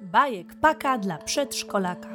Bajek 0.00 0.60
paka 0.60 0.98
dla 0.98 1.18
przedszkolaka. 1.18 2.08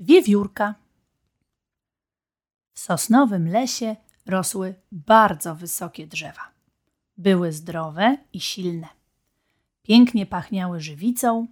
Wiewiórka. 0.00 0.74
W 2.72 2.80
sosnowym 2.80 3.48
lesie 3.48 3.96
rosły 4.26 4.74
bardzo 4.92 5.54
wysokie 5.54 6.06
drzewa. 6.06 6.50
Były 7.16 7.52
zdrowe 7.52 8.16
i 8.32 8.40
silne. 8.40 8.88
Pięknie 9.82 10.26
pachniały 10.26 10.80
żywicą, 10.80 11.46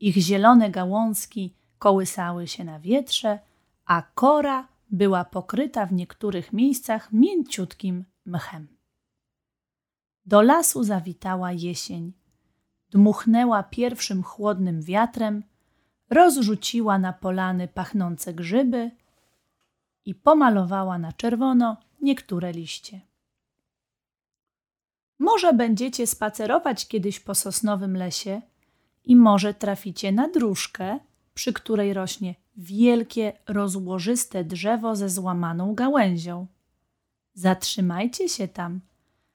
ich 0.00 0.16
zielone 0.16 0.70
gałązki 0.70 1.54
kołysały 1.78 2.48
się 2.48 2.64
na 2.64 2.80
wietrze, 2.80 3.38
a 3.86 4.02
kora 4.02 4.68
była 4.90 5.24
pokryta 5.24 5.86
w 5.86 5.92
niektórych 5.92 6.52
miejscach 6.52 7.12
mięciutkim 7.12 8.04
mchem. 8.26 8.68
Do 10.26 10.42
lasu 10.42 10.84
zawitała 10.84 11.52
jesień. 11.52 12.12
Dmuchnęła 12.90 13.62
pierwszym 13.62 14.22
chłodnym 14.22 14.82
wiatrem, 14.82 15.42
rozrzuciła 16.10 16.98
na 16.98 17.12
polany 17.12 17.68
pachnące 17.68 18.34
grzyby 18.34 18.90
i 20.04 20.14
pomalowała 20.14 20.98
na 20.98 21.12
czerwono 21.12 21.76
niektóre 22.02 22.52
liście. 22.52 23.00
Może 25.18 25.52
będziecie 25.52 26.06
spacerować 26.06 26.88
kiedyś 26.88 27.20
po 27.20 27.34
sosnowym 27.34 27.96
lesie 27.96 28.42
i 29.04 29.16
może 29.16 29.54
traficie 29.54 30.12
na 30.12 30.28
dróżkę, 30.28 30.98
przy 31.40 31.52
której 31.52 31.94
rośnie 31.94 32.34
wielkie, 32.56 33.32
rozłożyste 33.48 34.44
drzewo 34.44 34.96
ze 34.96 35.08
złamaną 35.08 35.74
gałęzią. 35.74 36.46
Zatrzymajcie 37.34 38.28
się 38.28 38.48
tam, 38.48 38.80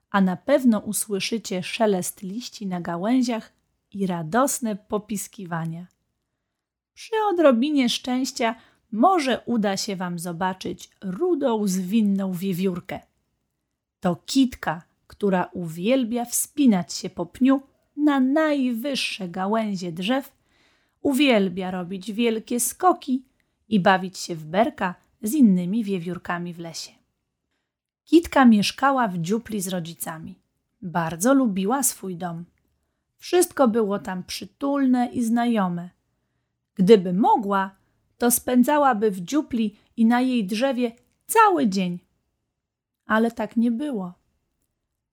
a 0.10 0.22
na 0.22 0.38
pewno 0.38 0.80
usłyszycie 0.80 1.64
szelest 1.64 2.22
liści 2.22 2.68
na 2.68 2.82
gałęziach 2.82 3.54
i 3.92 4.08
radosne 4.08 4.76
popiskiwania. 4.76 5.88
Przy 6.94 7.16
odrobinie 7.32 7.90
szczęścia 7.90 8.56
może 8.92 9.42
uda 9.46 9.78
się 9.78 9.96
Wam 9.96 10.20
zobaczyć 10.20 10.90
rudą, 11.02 11.68
zwinną 11.68 12.34
wiewiórkę. 12.34 13.00
To 14.00 14.16
kitka, 14.16 14.82
która 15.08 15.50
uwielbia 15.54 16.26
wspinać 16.26 16.94
się 16.94 17.10
po 17.10 17.26
pniu 17.26 17.62
na 17.98 18.20
najwyższe 18.20 19.30
gałęzie 19.30 19.92
drzew, 19.92 20.35
uwielbia 21.06 21.72
robić 21.72 22.12
wielkie 22.12 22.60
skoki 22.60 23.24
i 23.70 23.80
bawić 23.80 24.18
się 24.18 24.36
w 24.36 24.46
berka 24.46 24.96
z 25.22 25.34
innymi 25.34 25.84
wiewiórkami 25.84 26.54
w 26.54 26.60
lesie. 26.60 26.92
Kitka 28.04 28.46
mieszkała 28.46 29.08
w 29.08 29.18
dziupli 29.18 29.62
z 29.62 29.68
rodzicami. 29.68 30.40
Bardzo 30.82 31.34
lubiła 31.34 31.84
swój 31.84 32.16
dom. 32.16 32.46
Wszystko 33.18 33.68
było 33.68 34.00
tam 34.00 34.24
przytulne 34.24 35.08
i 35.08 35.24
znajome. 35.24 35.90
Gdyby 36.76 37.14
mogła, 37.14 37.76
to 38.18 38.32
spędzałaby 38.32 39.12
w 39.12 39.22
dziupli 39.22 39.76
i 39.98 40.06
na 40.06 40.22
jej 40.22 40.46
drzewie 40.46 40.92
cały 41.26 41.68
dzień. 41.68 42.00
Ale 43.06 43.32
tak 43.32 43.58
nie 43.58 43.72
było. 43.72 44.14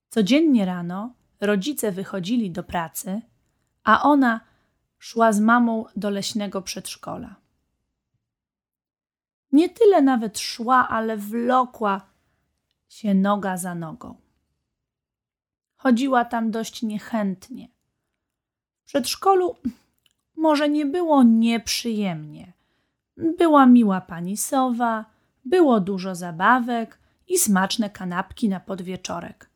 Codziennie 0.09 0.65
rano 0.65 1.15
rodzice 1.41 1.93
wychodzili 1.93 2.51
do 2.51 2.63
pracy, 2.63 3.21
a 3.85 4.03
ona 4.03 4.52
szła 5.03 5.33
z 5.33 5.41
mamą 5.41 5.85
do 5.97 6.11
leśnego 6.11 6.63
przedszkola. 6.63 7.37
Nie 9.53 9.69
tyle 9.69 10.03
nawet 10.03 10.39
szła, 10.39 10.89
ale 10.89 11.17
wlokła 11.17 12.01
się 12.89 13.15
noga 13.15 13.57
za 13.57 13.75
nogą. 13.75 14.15
Chodziła 15.77 16.25
tam 16.25 16.51
dość 16.51 16.83
niechętnie. 16.83 17.69
W 18.83 18.85
przedszkolu 18.85 19.57
może 20.37 20.69
nie 20.69 20.87
było 20.87 21.23
nieprzyjemnie. 21.23 22.53
Była 23.17 23.67
miła 23.67 24.01
pani 24.01 24.37
sowa, 24.37 25.05
było 25.45 25.81
dużo 25.81 26.15
zabawek 26.15 26.99
i 27.29 27.39
smaczne 27.39 27.91
kanapki 27.91 28.49
na 28.49 28.61
podwieczorek. 28.61 29.51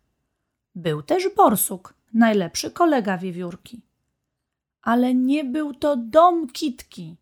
Był 0.75 1.03
też 1.03 1.29
borsuk, 1.37 1.95
najlepszy 2.13 2.71
kolega 2.71 3.19
wiewiórki. 3.19 3.86
Ale 4.87 5.15
nie 5.15 5.45
był 5.45 5.75
to 5.75 5.97
dom 5.97 6.49
kitki. 6.49 7.17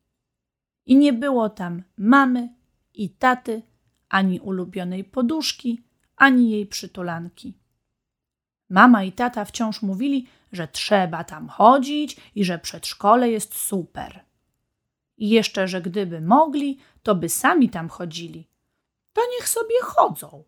I 0.87 0.97
nie 0.97 1.13
było 1.13 1.51
tam 1.51 1.83
mamy 1.97 2.55
i 2.95 3.11
taty, 3.11 3.63
ani 4.09 4.41
ulubionej 4.41 5.05
poduszki, 5.05 5.83
ani 6.17 6.51
jej 6.51 6.67
przytulanki. 6.67 7.59
Mama 8.69 9.05
i 9.05 9.13
tata 9.13 9.45
wciąż 9.45 9.83
mówili, 9.83 10.27
że 10.53 10.69
trzeba 10.69 11.25
tam 11.25 11.49
chodzić 11.49 12.17
i 12.35 12.45
że 12.45 12.59
przedszkole 12.59 13.31
jest 13.31 13.55
super. 13.55 14.25
I 15.17 15.29
jeszcze, 15.29 15.69
że 15.69 15.83
gdyby 15.83 16.21
mogli, 16.21 16.79
to 17.03 17.15
by 17.15 17.29
sami 17.29 17.69
tam 17.71 17.89
chodzili. 17.89 18.49
To 19.13 19.23
niech 19.37 19.49
sobie 19.49 19.75
chodzą. 19.83 20.45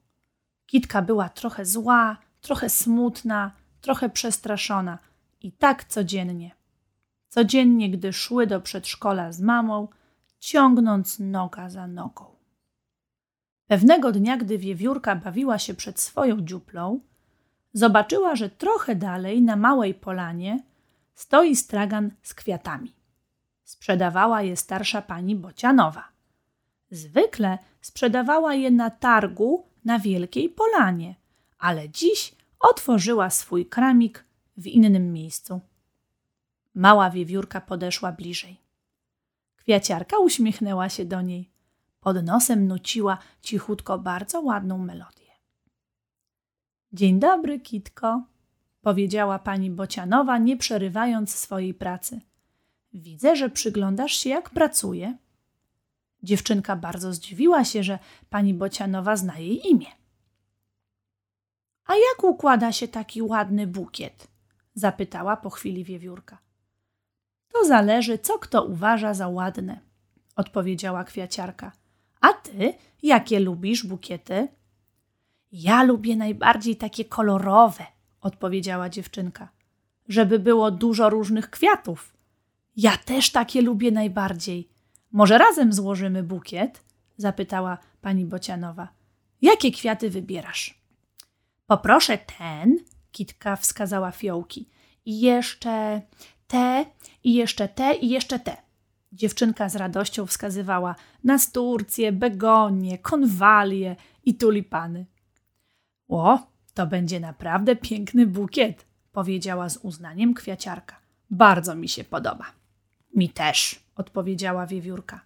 Kitka 0.67 1.03
była 1.03 1.29
trochę 1.29 1.65
zła, 1.65 2.17
trochę 2.41 2.69
smutna, 2.69 3.53
trochę 3.81 4.11
przestraszona 4.11 4.99
i 5.41 5.53
tak 5.53 5.85
codziennie. 5.85 6.56
Codziennie, 7.37 7.91
gdy 7.91 8.13
szły 8.13 8.47
do 8.47 8.61
przedszkola 8.61 9.33
z 9.33 9.41
mamą, 9.41 9.89
ciągnąc 10.39 11.19
noga 11.19 11.71
za 11.71 11.87
nogą. 11.87 12.25
Pewnego 13.67 14.13
dnia, 14.13 14.37
gdy 14.37 14.59
wiewiórka 14.59 15.17
bawiła 15.17 15.59
się 15.59 15.75
przed 15.75 16.01
swoją 16.01 16.41
dziuplą, 16.41 17.01
zobaczyła, 17.73 18.37
że 18.37 18.51
trochę 18.51 18.95
dalej, 18.95 19.43
na 19.43 19.57
małej 19.57 19.95
polanie, 19.95 20.63
stoi 21.15 21.57
stragan 21.57 22.11
z 22.23 22.35
kwiatami. 22.35 22.93
Sprzedawała 23.65 24.43
je 24.43 24.57
starsza 24.57 25.03
pani 25.03 25.37
Bocianowa. 25.37 26.05
Zwykle 26.91 27.59
sprzedawała 27.81 28.55
je 28.55 28.71
na 28.71 28.91
targu 28.91 29.65
na 29.85 29.99
wielkiej 29.99 30.49
polanie, 30.49 31.15
ale 31.59 31.89
dziś 31.89 32.35
otworzyła 32.61 33.31
swój 33.31 33.67
kramik 33.67 34.25
w 34.57 34.67
innym 34.67 35.13
miejscu. 35.13 35.61
Mała 36.77 37.11
wiewiórka 37.11 37.61
podeszła 37.61 38.13
bliżej. 38.13 38.61
Kwiaciarka 39.57 40.19
uśmiechnęła 40.19 40.89
się 40.89 41.05
do 41.05 41.23
niej. 41.23 41.51
Pod 42.01 42.25
nosem 42.25 42.67
nuciła 42.67 43.19
cichutko 43.43 43.99
bardzo 43.99 44.41
ładną 44.41 44.79
melodię. 44.79 45.31
Dzień 46.93 47.19
dobry, 47.21 47.61
Kitko, 47.61 48.23
powiedziała 48.81 49.39
pani 49.39 49.71
Bocianowa, 49.71 50.39
nie 50.39 50.57
przerywając 50.57 51.35
swojej 51.35 51.75
pracy. 51.75 52.21
Widzę, 52.93 53.37
że 53.37 53.51
przyglądasz 53.51 54.13
się, 54.13 54.31
jak 54.31 54.51
pracuje. 54.51 55.19
Dziewczynka 56.23 56.77
bardzo 56.77 57.13
zdziwiła 57.13 57.65
się, 57.65 57.83
że 57.83 57.99
pani 58.31 58.55
Bocianowa 58.55 59.17
zna 59.17 59.39
jej 59.39 59.69
imię. 59.69 59.91
A 61.85 61.95
jak 61.95 62.25
układa 62.25 62.73
się 62.73 62.89
taki 62.89 63.23
ładny 63.23 63.67
bukiet? 63.67 64.29
zapytała 64.75 65.37
po 65.37 65.51
chwili 65.51 65.85
wiewiórka. 65.85 66.46
To 67.53 67.65
zależy, 67.65 68.19
co 68.19 68.39
kto 68.39 68.65
uważa 68.65 69.15
za 69.15 69.29
ładne, 69.29 69.81
odpowiedziała 70.37 71.05
kwiaciarka. 71.05 71.73
A 72.21 72.33
ty, 72.33 72.75
jakie 73.03 73.41
lubisz 73.41 73.87
bukiety? 73.87 74.49
Ja 75.53 75.83
lubię 75.83 76.17
najbardziej 76.17 76.77
takie 76.77 77.05
kolorowe, 77.05 77.87
odpowiedziała 78.21 78.89
dziewczynka, 78.89 79.49
żeby 80.09 80.39
było 80.39 80.71
dużo 80.71 81.11
różnych 81.11 81.51
kwiatów. 81.51 82.17
Ja 82.77 82.97
też 82.97 83.33
takie 83.33 83.63
lubię 83.63 83.91
najbardziej. 83.91 84.69
Może 85.13 85.39
razem 85.39 85.73
złożymy 85.73 86.23
bukiet? 86.23 86.85
zapytała 87.17 87.79
pani 88.01 88.25
Bocianowa. 88.25 88.89
Jakie 89.43 89.71
kwiaty 89.73 90.11
wybierasz? 90.11 90.81
Poproszę 91.67 92.19
ten, 92.19 92.79
Kitka 93.13 93.57
wskazała 93.57 94.11
fiołki. 94.11 94.69
I 95.05 95.21
jeszcze 95.21 96.03
te, 96.47 96.87
i 97.25 97.35
jeszcze 97.35 97.69
te, 97.69 97.95
i 97.95 98.09
jeszcze 98.09 98.39
te. 98.39 98.57
Dziewczynka 99.13 99.69
z 99.69 99.77
radością 99.77 100.27
wskazywała 100.27 100.95
nasturcje, 101.25 102.13
begonie, 102.13 102.99
konwalie 102.99 103.97
i 104.25 104.35
tulipany. 104.35 105.07
O, 106.09 106.39
to 106.75 106.87
będzie 106.87 107.21
naprawdę 107.21 107.77
piękny 107.77 108.27
bukiet, 108.27 108.87
powiedziała 109.13 109.69
z 109.69 109.77
uznaniem 109.77 110.35
kwiaciarka. 110.35 110.97
Bardzo 111.31 111.75
mi 111.75 111.89
się 111.89 112.05
podoba. 112.05 112.45
Mi 113.15 113.29
też, 113.31 113.81
odpowiedziała 113.97 114.67
wiewiórka. 114.67 115.21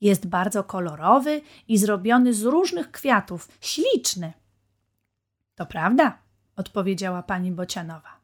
Jest 0.00 0.26
bardzo 0.26 0.64
kolorowy 0.64 1.40
i 1.68 1.78
zrobiony 1.78 2.34
z 2.34 2.42
różnych 2.42 2.90
kwiatów. 2.90 3.48
Śliczny. 3.60 4.32
To 5.54 5.66
prawda, 5.66 6.18
odpowiedziała 6.56 7.22
pani 7.22 7.52
Bocianowa. 7.52 8.17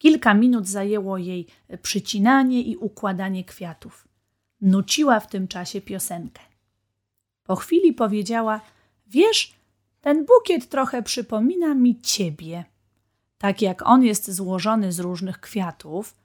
Kilka 0.00 0.34
minut 0.34 0.66
zajęło 0.66 1.18
jej 1.18 1.46
przycinanie 1.82 2.62
i 2.62 2.76
układanie 2.76 3.44
kwiatów. 3.44 4.08
Nuciła 4.60 5.20
w 5.20 5.26
tym 5.26 5.48
czasie 5.48 5.80
piosenkę. 5.80 6.42
Po 7.42 7.56
chwili 7.56 7.92
powiedziała: 7.92 8.60
Wiesz, 9.06 9.54
ten 10.00 10.26
bukiet 10.26 10.68
trochę 10.68 11.02
przypomina 11.02 11.74
mi 11.74 12.00
ciebie. 12.00 12.64
Tak 13.38 13.62
jak 13.62 13.86
on 13.86 14.04
jest 14.04 14.30
złożony 14.30 14.92
z 14.92 15.00
różnych 15.00 15.40
kwiatów, 15.40 16.16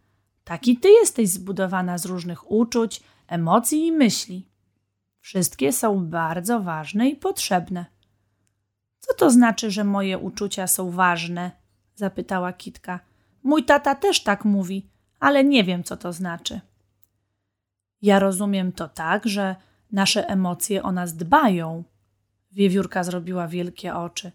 tak 0.44 0.68
i 0.68 0.77
ty 0.77 0.89
jesteś 0.89 1.30
zbudowana 1.30 1.98
z 1.98 2.06
różnych 2.06 2.51
uczuć, 2.51 3.01
emocji 3.27 3.88
i 3.88 3.92
myśli. 3.92 4.48
Wszystkie 5.19 5.74
są 5.74 6.06
bardzo 6.06 6.60
ważne 6.62 7.10
i 7.10 7.16
potrzebne. 7.16 7.86
Co 9.00 9.13
to 9.13 9.31
znaczy, 9.31 9.72
że 9.72 9.83
moje 9.83 10.18
uczucia 10.18 10.68
są 10.68 10.92
ważne? 10.92 11.51
zapytała 11.95 12.54
Kitka. 12.54 13.00
Mój 13.46 13.64
tata 13.64 13.96
też 13.96 14.24
tak 14.24 14.46
mówi, 14.46 14.86
ale 15.20 15.44
nie 15.44 15.64
wiem, 15.64 15.84
co 15.84 15.98
to 15.98 16.14
znaczy. 16.14 16.62
Ja 18.02 18.20
rozumiem 18.20 18.72
to 18.72 18.88
tak, 18.88 19.26
że 19.26 19.56
nasze 19.92 20.28
emocje 20.30 20.84
o 20.84 20.92
nas 20.92 21.14
dbają. 21.14 21.84
Wiewiórka 22.52 23.04
zrobiła 23.04 23.48
wielkie 23.48 23.96
oczy. 23.96 24.32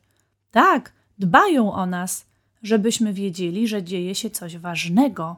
Tak, 0.51 0.93
dbają 1.19 1.73
o 1.73 1.87
nas, 1.87 2.27
żebyśmy 2.62 3.12
wiedzieli, 3.12 3.69
że 3.69 3.83
dzieje 3.83 4.15
się 4.15 4.31
coś 4.31 4.59
ważnego, 4.59 5.37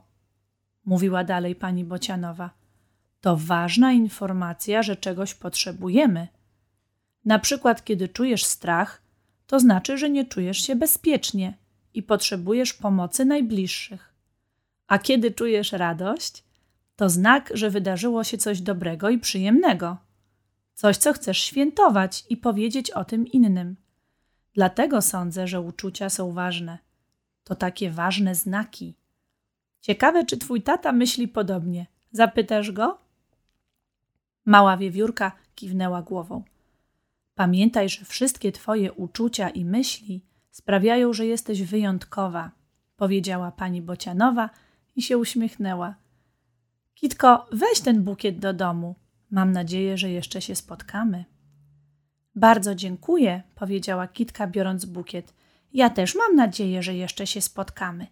mówiła 0.84 1.24
dalej 1.24 1.54
pani 1.54 1.84
Bocianowa. 1.84 2.50
To 3.20 3.36
ważna 3.36 3.92
informacja, 3.92 4.82
że 4.82 4.96
czegoś 4.96 5.34
potrzebujemy. 5.34 6.28
Na 7.24 7.38
przykład, 7.38 7.84
kiedy 7.84 8.08
czujesz 8.08 8.44
strach, 8.44 9.02
to 9.46 9.60
znaczy, 9.60 9.98
że 9.98 10.10
nie 10.10 10.24
czujesz 10.24 10.58
się 10.58 10.76
bezpiecznie 10.76 11.61
i 11.94 12.02
potrzebujesz 12.02 12.72
pomocy 12.72 13.24
najbliższych. 13.24 14.14
A 14.86 14.98
kiedy 14.98 15.30
czujesz 15.30 15.72
radość, 15.72 16.44
to 16.96 17.08
znak, 17.08 17.50
że 17.54 17.70
wydarzyło 17.70 18.24
się 18.24 18.38
coś 18.38 18.60
dobrego 18.60 19.10
i 19.10 19.18
przyjemnego. 19.18 19.96
Coś, 20.74 20.96
co 20.96 21.12
chcesz 21.12 21.38
świętować 21.38 22.24
i 22.28 22.36
powiedzieć 22.36 22.90
o 22.90 23.04
tym 23.04 23.26
innym. 23.26 23.76
Dlatego 24.54 25.02
sądzę, 25.02 25.48
że 25.48 25.60
uczucia 25.60 26.10
są 26.10 26.32
ważne. 26.32 26.78
To 27.44 27.54
takie 27.54 27.90
ważne 27.90 28.34
znaki. 28.34 28.94
Ciekawe, 29.80 30.24
czy 30.24 30.36
twój 30.36 30.62
tata 30.62 30.92
myśli 30.92 31.28
podobnie. 31.28 31.86
Zapytasz 32.12 32.72
go? 32.72 32.98
Mała 34.44 34.76
wiewiórka 34.76 35.32
kiwnęła 35.54 36.02
głową. 36.02 36.42
Pamiętaj, 37.34 37.88
że 37.88 38.04
wszystkie 38.04 38.52
twoje 38.52 38.92
uczucia 38.92 39.50
i 39.50 39.64
myśli 39.64 40.20
sprawiają, 40.52 41.12
że 41.12 41.26
jesteś 41.26 41.62
wyjątkowa, 41.62 42.50
powiedziała 42.96 43.52
pani 43.52 43.82
Bocianowa 43.82 44.50
i 44.96 45.02
się 45.02 45.18
uśmiechnęła. 45.18 45.94
Kitko, 46.94 47.46
weź 47.52 47.80
ten 47.80 48.02
bukiet 48.02 48.38
do 48.38 48.52
domu. 48.52 48.94
Mam 49.30 49.52
nadzieję, 49.52 49.98
że 49.98 50.10
jeszcze 50.10 50.42
się 50.42 50.54
spotkamy. 50.54 51.24
Bardzo 52.34 52.74
dziękuję, 52.74 53.42
powiedziała 53.54 54.08
Kitka, 54.08 54.46
biorąc 54.46 54.84
bukiet. 54.84 55.34
Ja 55.72 55.90
też 55.90 56.14
mam 56.14 56.36
nadzieję, 56.36 56.82
że 56.82 56.94
jeszcze 56.94 57.26
się 57.26 57.40
spotkamy. 57.40 58.06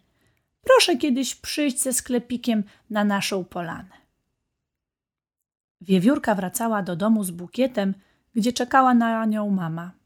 Proszę 0.61 0.97
kiedyś 0.97 1.35
przyjść 1.35 1.83
ze 1.83 1.93
sklepikiem 1.93 2.65
na 2.91 3.05
naszą 3.05 3.45
polanę. 3.45 4.01
Wiewiórka 5.81 6.35
wracała 6.35 6.83
do 6.83 6.97
domu 6.97 7.25
z 7.25 7.31
bukietem, 7.31 7.95
gdzie 8.35 8.53
czekała 8.53 8.95
na 8.95 9.25
nią 9.25 9.51
mama. 9.51 10.00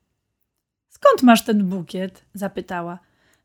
Skąd 1.04 1.22
masz 1.22 1.44
ten 1.44 1.68
bukiet? 1.68 2.24
zapytała. 2.34 2.98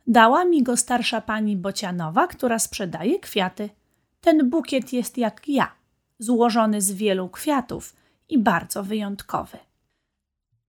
Dała 0.08 0.46
mi 0.46 0.64
go 0.64 0.78
starsza 0.78 1.22
pani 1.22 1.58
Bocianowa, 1.58 2.28
która 2.28 2.60
sprzedaje 2.60 3.20
kwiaty. 3.20 3.70
Ten 4.22 4.50
bukiet 4.50 4.94
jest 4.94 5.18
jak 5.18 5.48
ja, 5.48 5.72
złożony 6.20 6.82
z 6.82 6.92
wielu 6.92 7.30
kwiatów 7.30 7.96
i 8.30 8.38
bardzo 8.38 8.84
wyjątkowy. 8.84 9.58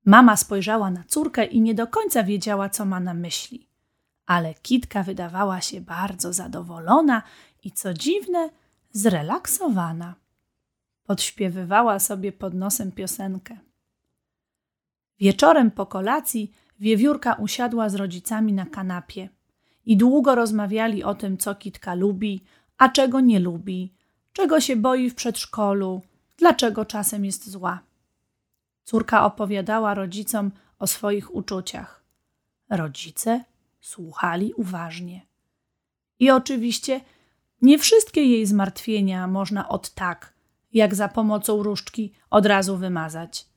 Mama 0.05 0.37
spojrzała 0.37 0.91
na 0.91 1.05
córkę 1.05 1.45
i 1.45 1.61
nie 1.61 1.75
do 1.75 1.87
końca 1.87 2.23
wiedziała, 2.25 2.69
co 2.69 2.85
ma 2.85 3.01
na 3.01 3.15
myśli. 3.15 3.67
Ale 4.27 4.55
kitka 4.55 5.03
wydawała 5.03 5.61
się 5.61 5.81
bardzo 5.81 6.33
zadowolona 6.33 7.23
i 7.65 7.73
co 7.73 7.95
dziwne, 7.95 8.51
zrelaksowana. 8.93 10.15
Podśpiewywała 11.05 11.99
sobie 11.99 12.33
pod 12.33 12.55
nosem 12.55 12.93
piosenkę. 12.93 13.57
Wieczorem 15.21 15.71
po 15.71 15.87
kolacji 15.87 16.53
wiewiórka 16.81 17.35
usiadła 17.35 17.88
z 17.88 17.94
rodzicami 17.94 18.53
na 18.53 18.67
kanapie 18.67 19.29
i 19.87 19.97
długo 19.97 20.35
rozmawiali 20.35 21.05
o 21.05 21.15
tym, 21.15 21.38
co 21.38 21.55
kitka 21.55 21.94
lubi, 21.94 22.44
a 22.79 22.88
czego 22.88 23.21
nie 23.21 23.41
lubi, 23.41 23.93
czego 24.32 24.61
się 24.61 24.77
boi 24.77 25.11
w 25.11 25.15
przedszkolu, 25.15 26.03
dlaczego 26.37 26.85
czasem 26.85 27.25
jest 27.25 27.50
zła. 27.50 27.81
Córka 28.85 29.25
opowiadała 29.25 29.94
rodzicom 29.94 30.50
o 30.79 30.87
swoich 30.87 31.35
uczuciach. 31.35 32.05
Rodzice 32.71 33.44
słuchali 33.81 34.53
uważnie. 34.55 35.27
I 36.19 36.31
oczywiście 36.31 37.00
nie 37.62 37.79
wszystkie 37.79 38.25
jej 38.25 38.47
zmartwienia 38.47 39.27
można 39.27 39.69
od 39.69 39.91
tak, 39.91 40.35
jak 40.73 40.94
za 40.94 41.09
pomocą 41.09 41.62
różdżki 41.62 42.12
od 42.31 42.47
razu 42.47 42.77
wymazać. 42.77 43.50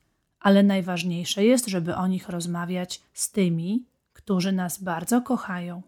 Ale 0.44 0.64
najważniejsze 0.64 1.46
jest, 1.46 1.68
żeby 1.68 1.96
o 1.96 2.08
nich 2.08 2.30
rozmawiać 2.30 3.02
z 3.14 3.32
tymi, 3.32 3.86
którzy 4.14 4.52
nas 4.52 4.84
bardzo 4.84 5.22
kochają. 5.22 5.82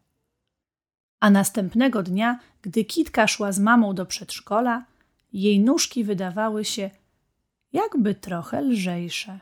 A 1.20 1.30
następnego 1.30 2.04
dnia, 2.04 2.40
gdy 2.62 2.86
Kitka 2.86 3.28
szła 3.28 3.52
z 3.52 3.60
mamą 3.60 3.94
do 3.96 4.06
przedszkola, 4.06 4.86
jej 5.34 5.60
nóżki 5.60 6.04
wydawały 6.04 6.66
się 6.66 6.90
jakby 7.74 8.16
trochę 8.16 8.62
lżejsze. 8.62 9.40